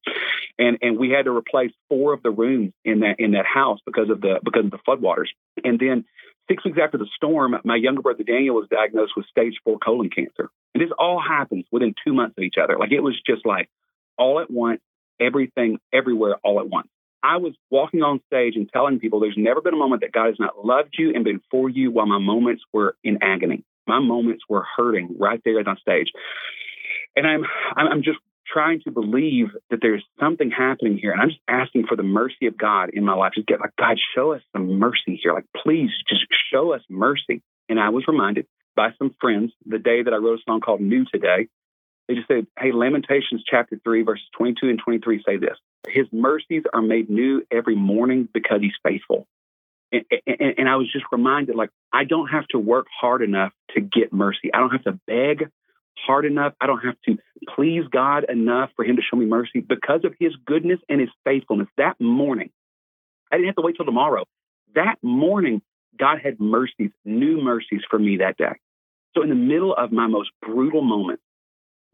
[0.56, 3.80] and and we had to replace four of the rooms in that in that house
[3.84, 5.30] because of the because of the floodwaters.
[5.64, 6.04] And then
[6.48, 10.10] six weeks after the storm, my younger brother Daniel was diagnosed with stage four colon
[10.10, 10.48] cancer.
[10.72, 12.78] And this all happens within two months of each other.
[12.78, 13.68] Like it was just like
[14.16, 14.80] all at once,
[15.20, 16.88] everything everywhere all at once.
[17.24, 20.26] I was walking on stage and telling people there's never been a moment that God
[20.26, 23.64] has not loved you and been for you while my moments were in agony.
[23.86, 26.08] My moments were hurting right there on stage.
[27.16, 27.44] And I'm
[27.76, 31.12] I'm just trying to believe that there's something happening here.
[31.12, 33.32] And I'm just asking for the mercy of God in my life.
[33.34, 35.32] Just get like, God, show us some mercy here.
[35.32, 37.42] Like, please just show us mercy.
[37.70, 40.82] And I was reminded by some friends the day that I wrote a song called
[40.82, 41.48] New Today.
[42.08, 45.56] They just said, Hey, Lamentations chapter 3, verses 22 and 23 say this
[45.88, 49.26] His mercies are made new every morning because he's faithful.
[49.92, 53.52] And, and, and, I was just reminded, like, I don't have to work hard enough
[53.74, 54.52] to get mercy.
[54.52, 55.48] I don't have to beg
[56.04, 56.54] hard enough.
[56.60, 57.16] I don't have to
[57.54, 61.10] please God enough for Him to show me mercy because of His goodness and His
[61.24, 61.68] faithfulness.
[61.76, 62.50] That morning,
[63.30, 64.24] I didn't have to wait till tomorrow.
[64.74, 65.62] That morning,
[65.98, 68.58] God had mercies, new mercies for me that day.
[69.14, 71.20] So, in the middle of my most brutal moment,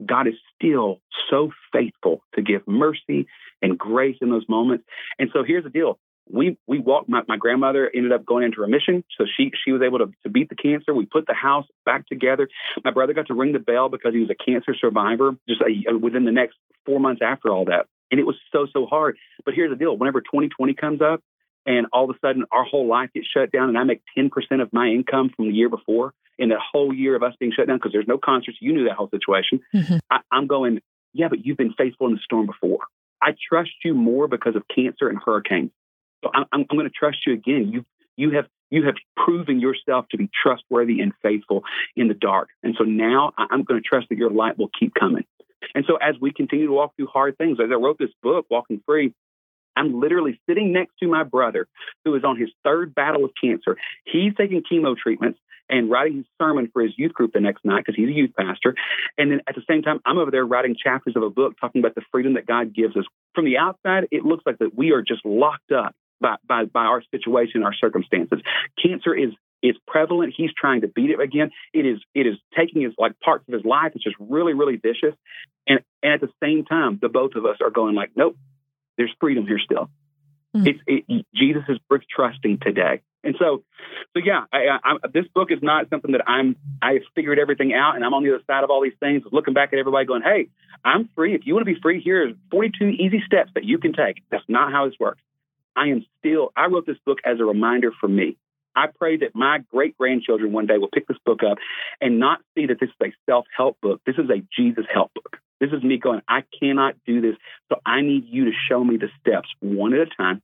[0.04, 3.26] God is still so faithful to give mercy
[3.62, 4.84] and grace in those moments.
[5.18, 5.98] And so here's the deal
[6.32, 7.08] we we walked.
[7.08, 10.28] My, my grandmother ended up going into remission, so she she was able to, to
[10.28, 10.94] beat the cancer.
[10.94, 12.48] We put the house back together.
[12.84, 15.32] My brother got to ring the bell because he was a cancer survivor.
[15.48, 18.66] Just a, uh, within the next four months after all that, and it was so
[18.72, 19.16] so hard.
[19.44, 21.22] But here's the deal: whenever 2020 comes up,
[21.66, 24.31] and all of a sudden our whole life gets shut down, and I make 10%
[24.62, 27.66] of my income from the year before, in that whole year of us being shut
[27.66, 28.59] down because there's no concerts.
[28.61, 29.61] You knew that whole situation.
[29.75, 29.99] Mm-hmm.
[30.11, 30.81] I, I'm going,
[31.12, 32.81] yeah, but you've been faithful in the storm before.
[33.23, 35.70] I trust you more because of cancer and hurricanes.
[36.25, 37.70] So I'm, I'm, I'm going to trust you again.
[37.70, 37.85] You
[38.16, 41.64] you have you have proven yourself to be trustworthy and faithful
[41.96, 42.49] in the dark.
[42.62, 45.25] And so now I'm going to trust that your light will keep coming.
[45.75, 48.46] And so as we continue to walk through hard things, as I wrote this book,
[48.49, 49.12] Walking Free,
[49.76, 51.66] I'm literally sitting next to my brother
[52.04, 53.76] who is on his third battle of cancer.
[54.04, 57.85] He's taking chemo treatments and writing his sermon for his youth group the next night
[57.87, 58.74] because he's a youth pastor.
[59.16, 61.80] And then at the same time, I'm over there writing chapters of a book talking
[61.80, 63.04] about the freedom that God gives us.
[63.35, 66.85] From the outside, it looks like that we are just locked up by, by, by
[66.85, 68.40] our situation, our circumstances.
[68.83, 69.30] Cancer is
[69.62, 70.33] is prevalent.
[70.35, 71.50] He's trying to beat it again.
[71.74, 73.92] It is it is taking his like parts of his life.
[73.94, 75.14] It's just really really vicious.
[75.66, 78.37] And and at the same time, the both of us are going like, nope,
[78.96, 79.90] there's freedom here still.
[80.55, 80.66] Mm-hmm.
[80.66, 83.03] It's it, Jesus is worth trusting today.
[83.22, 83.62] And so,
[84.14, 86.57] so yeah, I, I, this book is not something that I'm.
[86.81, 89.53] I've figured everything out, and I'm on the other side of all these things, looking
[89.53, 90.48] back at everybody, going, "Hey,
[90.85, 91.35] I'm free.
[91.35, 94.44] If you want to be free, here's 42 easy steps that you can take." That's
[94.48, 95.20] not how this works.
[95.76, 96.50] I am still.
[96.57, 98.37] I wrote this book as a reminder for me.
[98.81, 101.59] I pray that my great grandchildren one day will pick this book up
[102.01, 104.01] and not see that this is a self help book.
[104.07, 105.37] This is a Jesus help book.
[105.61, 107.37] This is me going, I cannot do this.
[107.69, 110.40] So I need you to show me the steps one at a time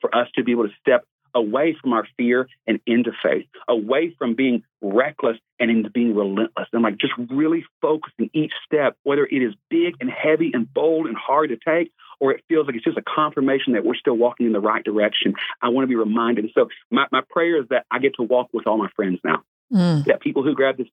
[0.00, 4.14] for us to be able to step away from our fear and into faith, away
[4.18, 6.68] from being reckless and into being relentless.
[6.72, 11.06] And like just really focusing each step, whether it is big and heavy and bold
[11.06, 14.16] and hard to take, or it feels like it's just a confirmation that we're still
[14.16, 15.34] walking in the right direction.
[15.60, 16.44] I want to be reminded.
[16.44, 19.18] And so my, my prayer is that I get to walk with all my friends
[19.24, 19.42] now.
[19.72, 20.04] Mm.
[20.04, 20.88] That people who grab this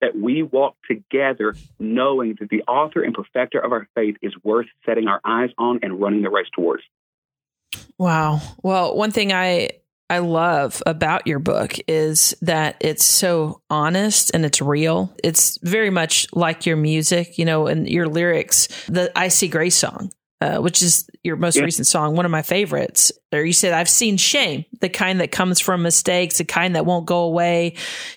[0.00, 4.66] that we walk together knowing that the author and perfecter of our faith is worth
[4.86, 6.84] setting our eyes on and running the race towards.
[7.98, 8.40] Wow.
[8.62, 9.70] Well, one thing I
[10.10, 15.14] I love about your book is that it's so honest and it's real.
[15.22, 19.76] It's very much like your music, you know, and your lyrics, the I See Grace
[19.76, 20.10] song.
[20.40, 21.64] Uh, which is your most yeah.
[21.64, 23.10] recent song, one of my favorites.
[23.32, 26.86] Or you said, I've seen shame, the kind that comes from mistakes, the kind that
[26.86, 27.74] won't go away.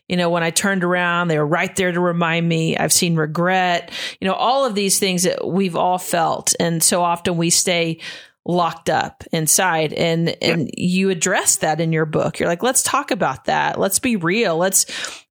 [0.07, 2.77] You know, when I turned around, they were right there to remind me.
[2.77, 6.53] I've seen regret, you know, all of these things that we've all felt.
[6.59, 7.99] And so often we stay
[8.45, 10.73] locked up inside and and yeah.
[10.75, 14.57] you address that in your book you're like let's talk about that let's be real
[14.57, 14.87] let's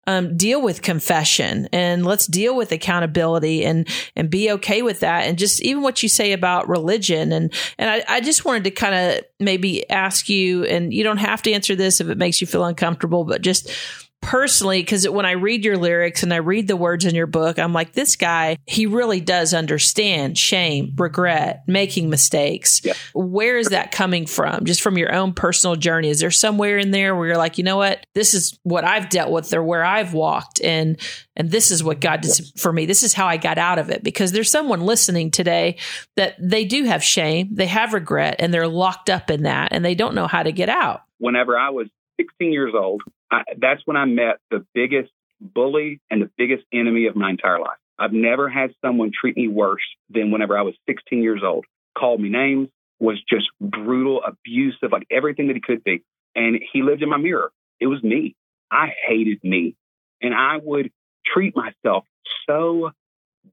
[0.06, 3.86] um, deal with confession and let's deal with accountability and
[4.16, 5.26] and be okay with that.
[5.26, 8.70] And just even what you say about religion and and I, I just wanted to
[8.70, 12.40] kind of maybe ask you and you don't have to answer this if it makes
[12.40, 13.70] you feel uncomfortable but just
[14.20, 17.58] personally, because when I read your lyrics and I read the words in your book,
[17.58, 22.80] I'm like, this guy, he really does understand shame, regret, making mistakes.
[22.84, 22.92] Yeah.
[23.14, 24.64] Where is that coming from?
[24.64, 26.10] Just from your own personal journey?
[26.10, 28.04] Is there somewhere in there where you're like, you know what?
[28.14, 31.00] This is what I've dealt with or where I've walked and
[31.36, 32.84] and this is what God did for me.
[32.84, 34.04] This is how I got out of it.
[34.04, 35.78] Because there's someone listening today
[36.16, 39.82] that they do have shame, they have regret, and they're locked up in that and
[39.82, 41.02] they don't know how to get out.
[41.18, 41.88] Whenever I was
[42.20, 47.06] 16 years old, I, that's when I met the biggest bully and the biggest enemy
[47.06, 47.78] of my entire life.
[47.98, 51.64] I've never had someone treat me worse than whenever I was 16 years old.
[51.96, 56.02] Called me names, was just brutal, abusive, like everything that he could be.
[56.34, 57.50] And he lived in my mirror.
[57.80, 58.36] It was me.
[58.70, 59.74] I hated me.
[60.22, 60.90] And I would
[61.26, 62.04] treat myself
[62.48, 62.90] so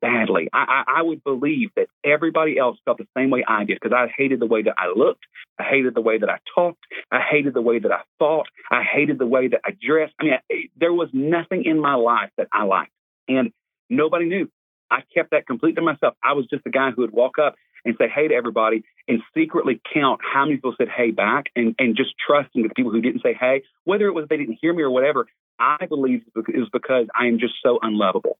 [0.01, 0.49] badly.
[0.53, 3.95] I, I, I would believe that everybody else felt the same way I did because
[3.95, 5.25] I hated the way that I looked.
[5.59, 6.83] I hated the way that I talked.
[7.11, 8.47] I hated the way that I thought.
[8.71, 10.13] I hated the way that I dressed.
[10.19, 12.91] I mean, I, eh, there was nothing in my life that I liked.
[13.27, 13.51] And
[13.89, 14.49] nobody knew.
[14.89, 16.15] I kept that completely to myself.
[16.23, 19.21] I was just the guy who would walk up and say hey to everybody and
[19.35, 23.01] secretly count how many people said hey back and, and just trusting the people who
[23.01, 25.27] didn't say hey, whether it was they didn't hear me or whatever.
[25.59, 28.37] I believe it was because I am just so unlovable.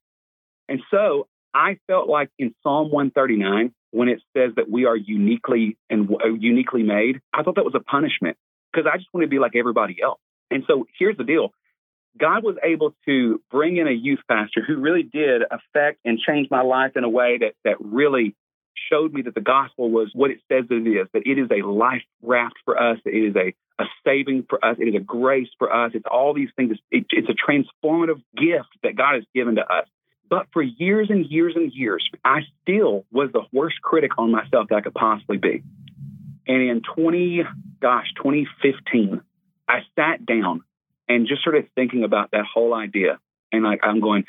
[0.69, 1.27] And so
[1.57, 6.27] I felt like in Psalm 139, when it says that we are uniquely and uh,
[6.27, 8.37] uniquely made, I thought that was a punishment
[8.71, 10.19] because I just want to be like everybody else.
[10.51, 11.53] And so here's the deal.
[12.15, 16.47] God was able to bring in a youth pastor who really did affect and change
[16.51, 18.35] my life in a way that, that really
[18.91, 21.67] showed me that the gospel was what it says it is, that it is a
[21.67, 25.03] life raft for us, that it is a, a saving for us, it is a
[25.03, 25.91] grace for us.
[25.95, 26.77] It's all these things.
[26.91, 29.87] It, it's a transformative gift that God has given to us.
[30.29, 34.67] But for years and years and years, I still was the worst critic on myself
[34.69, 35.63] that I could possibly be.
[36.47, 37.43] And in 20,
[37.81, 39.21] gosh, 2015,
[39.67, 40.63] I sat down
[41.07, 43.19] and just started thinking about that whole idea.
[43.51, 44.25] And like, I'm going,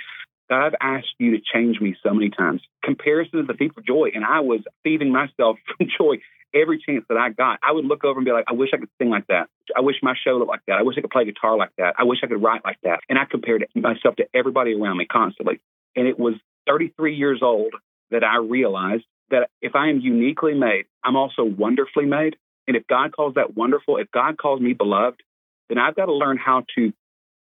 [0.48, 2.62] God, I've asked you to change me so many times.
[2.82, 4.10] Comparison is the thief of joy.
[4.14, 6.16] And I was thieving myself from joy
[6.54, 7.58] every chance that I got.
[7.62, 9.48] I would look over and be like, I wish I could sing like that.
[9.76, 10.78] I wish my show looked like that.
[10.78, 11.94] I wish I could play guitar like that.
[11.98, 13.00] I wish I could write like that.
[13.08, 15.60] And I compared myself to everybody around me constantly.
[15.96, 16.34] And it was
[16.66, 17.74] 33 years old
[18.10, 22.36] that I realized that if I am uniquely made, I'm also wonderfully made.
[22.66, 25.22] And if God calls that wonderful, if God calls me beloved,
[25.68, 26.92] then I've got to learn how to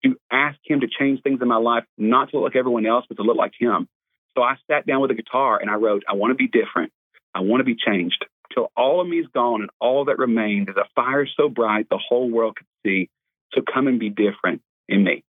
[0.05, 3.05] to ask him to change things in my life, not to look like everyone else,
[3.09, 3.89] but to look like him.
[4.37, 6.93] So I sat down with a guitar and I wrote, I want to be different.
[7.35, 8.25] I want to be changed.
[8.55, 11.89] Till all of me is gone and all that remained is a fire so bright
[11.89, 13.11] the whole world could see.
[13.53, 15.25] So come and be different in me.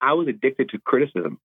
[0.00, 1.38] I was addicted to criticism.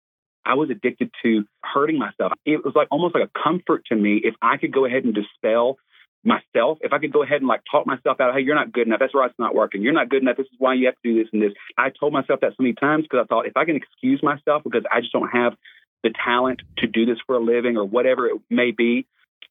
[0.46, 2.32] I was addicted to hurting myself.
[2.44, 5.14] It was like almost like a comfort to me if I could go ahead and
[5.14, 5.78] dispel
[6.24, 8.86] myself, if I could go ahead and like talk myself out, hey, you're not good
[8.86, 8.98] enough.
[8.98, 9.82] That's why it's not working.
[9.82, 10.36] You're not good enough.
[10.36, 11.52] This is why you have to do this and this.
[11.78, 14.62] I told myself that so many times because I thought if I can excuse myself
[14.64, 15.54] because I just don't have
[16.02, 19.06] the talent to do this for a living or whatever it may be,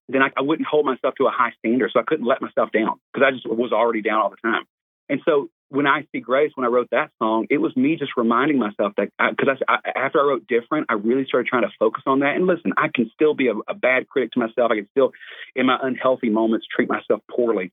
[0.09, 1.91] then I, I wouldn't hold myself to a high standard.
[1.93, 4.63] So I couldn't let myself down because I just was already down all the time.
[5.09, 8.11] And so when I see grace, when I wrote that song, it was me just
[8.17, 9.57] reminding myself that because
[9.95, 12.35] after I wrote different, I really started trying to focus on that.
[12.35, 14.71] And listen, I can still be a, a bad critic to myself.
[14.71, 15.11] I can still,
[15.55, 17.71] in my unhealthy moments, treat myself poorly.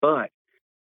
[0.00, 0.30] But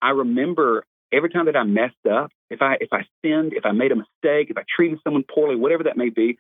[0.02, 3.72] I remember every time that I messed up, if I if I sinned, if I
[3.72, 6.38] made a mistake, if I treated someone poorly, whatever that may be,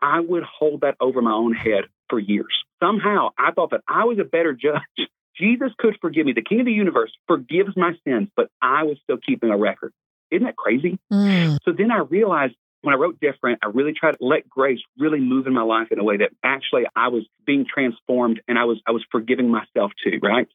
[0.00, 2.54] I would hold that over my own head for years.
[2.82, 6.32] Somehow I thought that I was a better judge Jesus could forgive me.
[6.32, 9.92] The King of the universe forgives my sins, but I was still keeping a record.
[10.30, 10.98] Isn't that crazy?
[11.12, 11.58] Mm.
[11.64, 15.20] So then I realized when I wrote different, I really tried to let grace really
[15.20, 18.64] move in my life in a way that actually I was being transformed and I
[18.64, 20.46] was I was forgiving myself too, right?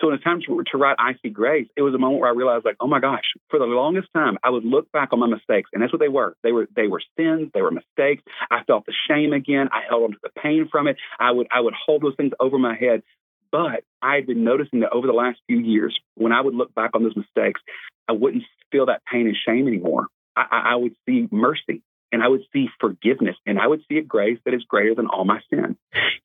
[0.00, 2.30] So when it's time to, to write I See Grace, it was a moment where
[2.30, 5.18] I realized like, oh my gosh, for the longest time I would look back on
[5.18, 6.34] my mistakes and that's what they were.
[6.42, 8.22] They were they were sins, they were mistakes.
[8.50, 9.68] I felt the shame again.
[9.72, 10.96] I held on to the pain from it.
[11.18, 13.02] I would I would hold those things over my head.
[13.50, 16.74] But I had been noticing that over the last few years, when I would look
[16.74, 17.60] back on those mistakes,
[18.08, 20.06] I wouldn't feel that pain and shame anymore.
[20.36, 21.82] I, I would see mercy
[22.12, 25.06] and I would see forgiveness and I would see a grace that is greater than
[25.06, 25.76] all my sin.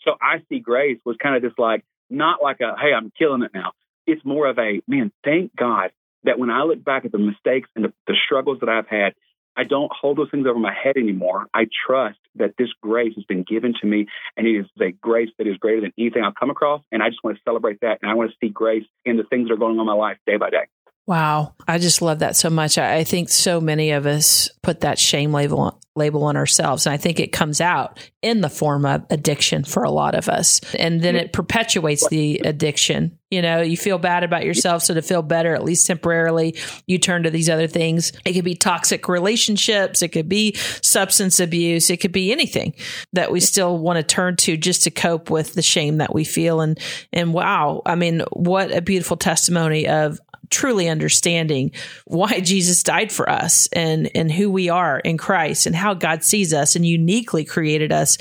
[0.03, 3.43] So I see grace was kind of just like, not like a, hey, I'm killing
[3.43, 3.71] it now.
[4.05, 5.91] It's more of a, man, thank God
[6.25, 9.13] that when I look back at the mistakes and the, the struggles that I've had,
[9.55, 11.47] I don't hold those things over my head anymore.
[11.53, 15.29] I trust that this grace has been given to me and it is a grace
[15.37, 16.81] that is greater than anything I've come across.
[16.91, 17.99] And I just want to celebrate that.
[18.01, 19.93] And I want to see grace in the things that are going on in my
[19.93, 20.65] life day by day.
[21.05, 21.53] Wow.
[21.67, 22.77] I just love that so much.
[22.77, 26.85] I think so many of us put that shame label label on ourselves.
[26.85, 30.27] And I think it comes out in the form of addiction for a lot of
[30.27, 30.59] us.
[30.75, 33.19] And then it perpetuates the addiction.
[33.33, 34.83] You know, you feel bad about yourself.
[34.83, 38.11] So to feel better, at least temporarily, you turn to these other things.
[38.25, 40.03] It could be toxic relationships.
[40.03, 41.89] It could be substance abuse.
[41.89, 42.75] It could be anything
[43.13, 46.23] that we still want to turn to just to cope with the shame that we
[46.23, 46.61] feel.
[46.61, 46.79] And,
[47.11, 50.19] and wow, I mean, what a beautiful testimony of
[50.53, 51.71] truly understanding
[52.05, 56.23] why Jesus died for us and, and who we are in Christ and how God
[56.23, 58.17] sees us and uniquely created us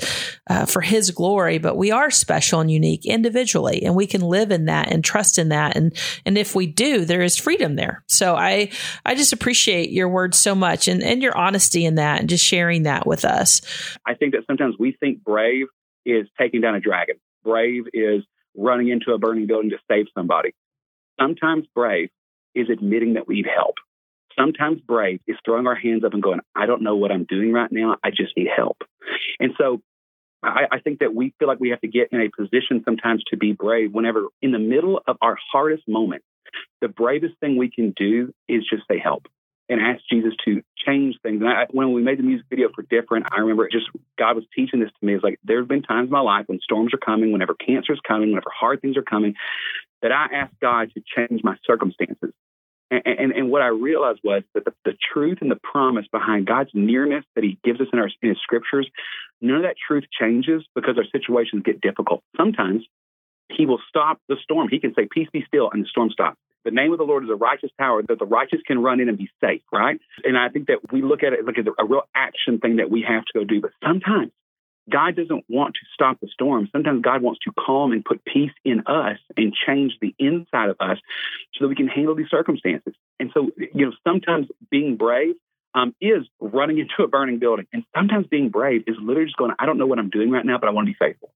[0.49, 1.59] uh, for his glory.
[1.59, 5.37] But we are special and unique individually and we can live in that and trust
[5.37, 5.75] in that.
[5.75, 8.03] And, and if we do, there is freedom there.
[8.07, 8.71] So I,
[9.05, 12.45] I just appreciate your words so much and, and your honesty in that and just
[12.45, 13.61] sharing that with us.
[14.05, 15.67] I think that sometimes we think brave
[16.05, 17.15] is taking down a dragon.
[17.43, 18.23] Brave is
[18.55, 20.53] running into a burning building to save somebody.
[21.19, 22.09] Sometimes brave
[22.55, 23.75] is admitting that we need help.
[24.37, 27.51] Sometimes brave is throwing our hands up and going, I don't know what I'm doing
[27.53, 27.97] right now.
[28.03, 28.77] I just need help.
[29.39, 29.81] And so
[30.43, 33.23] I, I, think that we feel like we have to get in a position sometimes
[33.29, 36.23] to be brave whenever in the middle of our hardest moment,
[36.81, 39.27] the bravest thing we can do is just say help
[39.69, 41.41] and ask Jesus to change things.
[41.41, 44.45] And I, when we made the music video for Different, I remember just God was
[44.55, 45.15] teaching this to me.
[45.15, 47.93] It's like there have been times in my life when storms are coming, whenever cancer
[47.93, 49.35] is coming, whenever hard things are coming,
[50.01, 52.33] that I ask God to change my circumstances.
[52.93, 56.45] And, and, and what I realized was that the, the, truth and the promise behind
[56.45, 58.87] God's nearness that He gives us in, our, in His scriptures,
[59.41, 62.23] none of that truth changes because our situations get difficult.
[62.37, 62.83] Sometimes
[63.49, 64.67] He will stop the storm.
[64.69, 66.37] He can say, Peace be still, and the storm stops.
[66.65, 69.09] The name of the Lord is a righteous tower that the righteous can run in
[69.09, 69.99] and be safe, right?
[70.23, 73.05] And I think that we look at it like a real action thing that we
[73.07, 73.59] have to go do.
[73.59, 74.31] But sometimes
[74.89, 76.67] God doesn't want to stop the storm.
[76.71, 80.77] Sometimes God wants to calm and put peace in us and change the inside of
[80.79, 80.97] us
[81.53, 82.93] so that we can handle these circumstances.
[83.19, 85.35] And so, you know, sometimes being brave
[85.73, 87.67] um, is running into a burning building.
[87.73, 90.45] And sometimes being brave is literally just going, I don't know what I'm doing right
[90.45, 91.33] now, but I want to be faithful.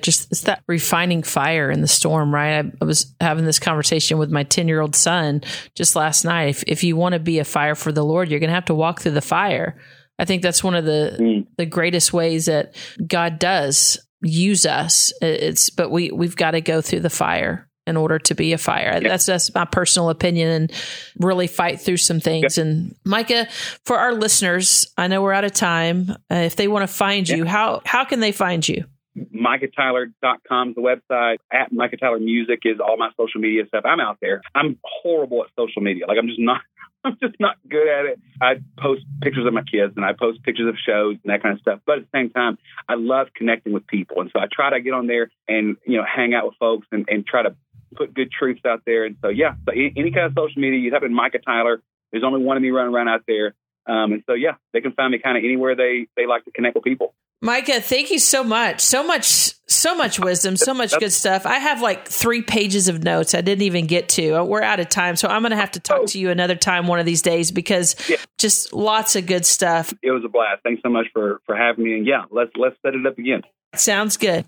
[0.00, 2.64] just it's that refining fire in the storm, right?
[2.64, 5.42] I, I was having this conversation with my 10 year old son
[5.74, 6.48] just last night.
[6.48, 8.66] If, if you want to be a fire for the Lord, you're going to have
[8.66, 9.76] to walk through the fire.
[10.20, 11.46] I think that's one of the, mm.
[11.56, 12.74] the greatest ways that
[13.06, 15.12] God does use us.
[15.22, 18.58] It's, but we, we've got to go through the fire in order to be a
[18.58, 18.98] fire.
[19.02, 19.08] Yeah.
[19.08, 20.72] That's just my personal opinion and
[21.18, 22.56] really fight through some things.
[22.56, 22.64] Yeah.
[22.64, 23.48] And Micah,
[23.84, 26.10] for our listeners, I know we're out of time.
[26.30, 28.84] Uh, if they want to find you, how, how can they find you?
[29.18, 31.38] MicahTyler.com is the website.
[31.52, 33.84] At Micah Tyler Music is all my social media stuff.
[33.84, 34.40] I'm out there.
[34.54, 36.06] I'm horrible at social media.
[36.06, 36.60] Like I'm just not.
[37.04, 38.20] I'm just not good at it.
[38.40, 41.54] I post pictures of my kids and I post pictures of shows and that kind
[41.54, 41.80] of stuff.
[41.86, 44.80] But at the same time, I love connecting with people, and so I try to
[44.80, 47.54] get on there and you know hang out with folks and, and try to
[47.96, 49.04] put good truths out there.
[49.04, 51.82] And so yeah, so any, kind of social media, you type in Micah Tyler.
[52.12, 53.54] There's only one of me running around out there.
[53.86, 56.50] Um, and so yeah, they can find me kind of anywhere they they like to
[56.50, 57.14] connect with people.
[57.42, 58.82] Micah, thank you so much.
[58.82, 61.46] So much, so much wisdom, so much good stuff.
[61.46, 64.40] I have like three pages of notes I didn't even get to.
[64.40, 65.16] Uh, we're out of time.
[65.16, 66.06] So I'm going to have to talk oh.
[66.06, 68.18] to you another time one of these days because yeah.
[68.36, 69.94] just lots of good stuff.
[70.02, 70.62] It was a blast.
[70.64, 71.94] Thanks so much for, for having me.
[71.94, 73.40] And yeah, let's, let's set it up again.
[73.74, 74.44] Sounds good.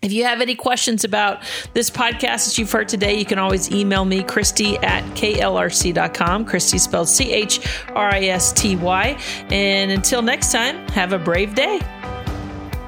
[0.00, 1.42] If you have any questions about
[1.74, 6.46] this podcast that you've heard today, you can always email me, Christy at klrc.com.
[6.46, 7.60] Christy spelled C H
[7.90, 9.20] R I S T Y.
[9.50, 11.80] And until next time, have a brave day.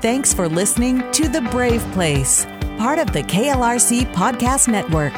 [0.03, 2.45] Thanks for listening to The Brave Place,
[2.77, 5.13] part of the KLRC Podcast Network.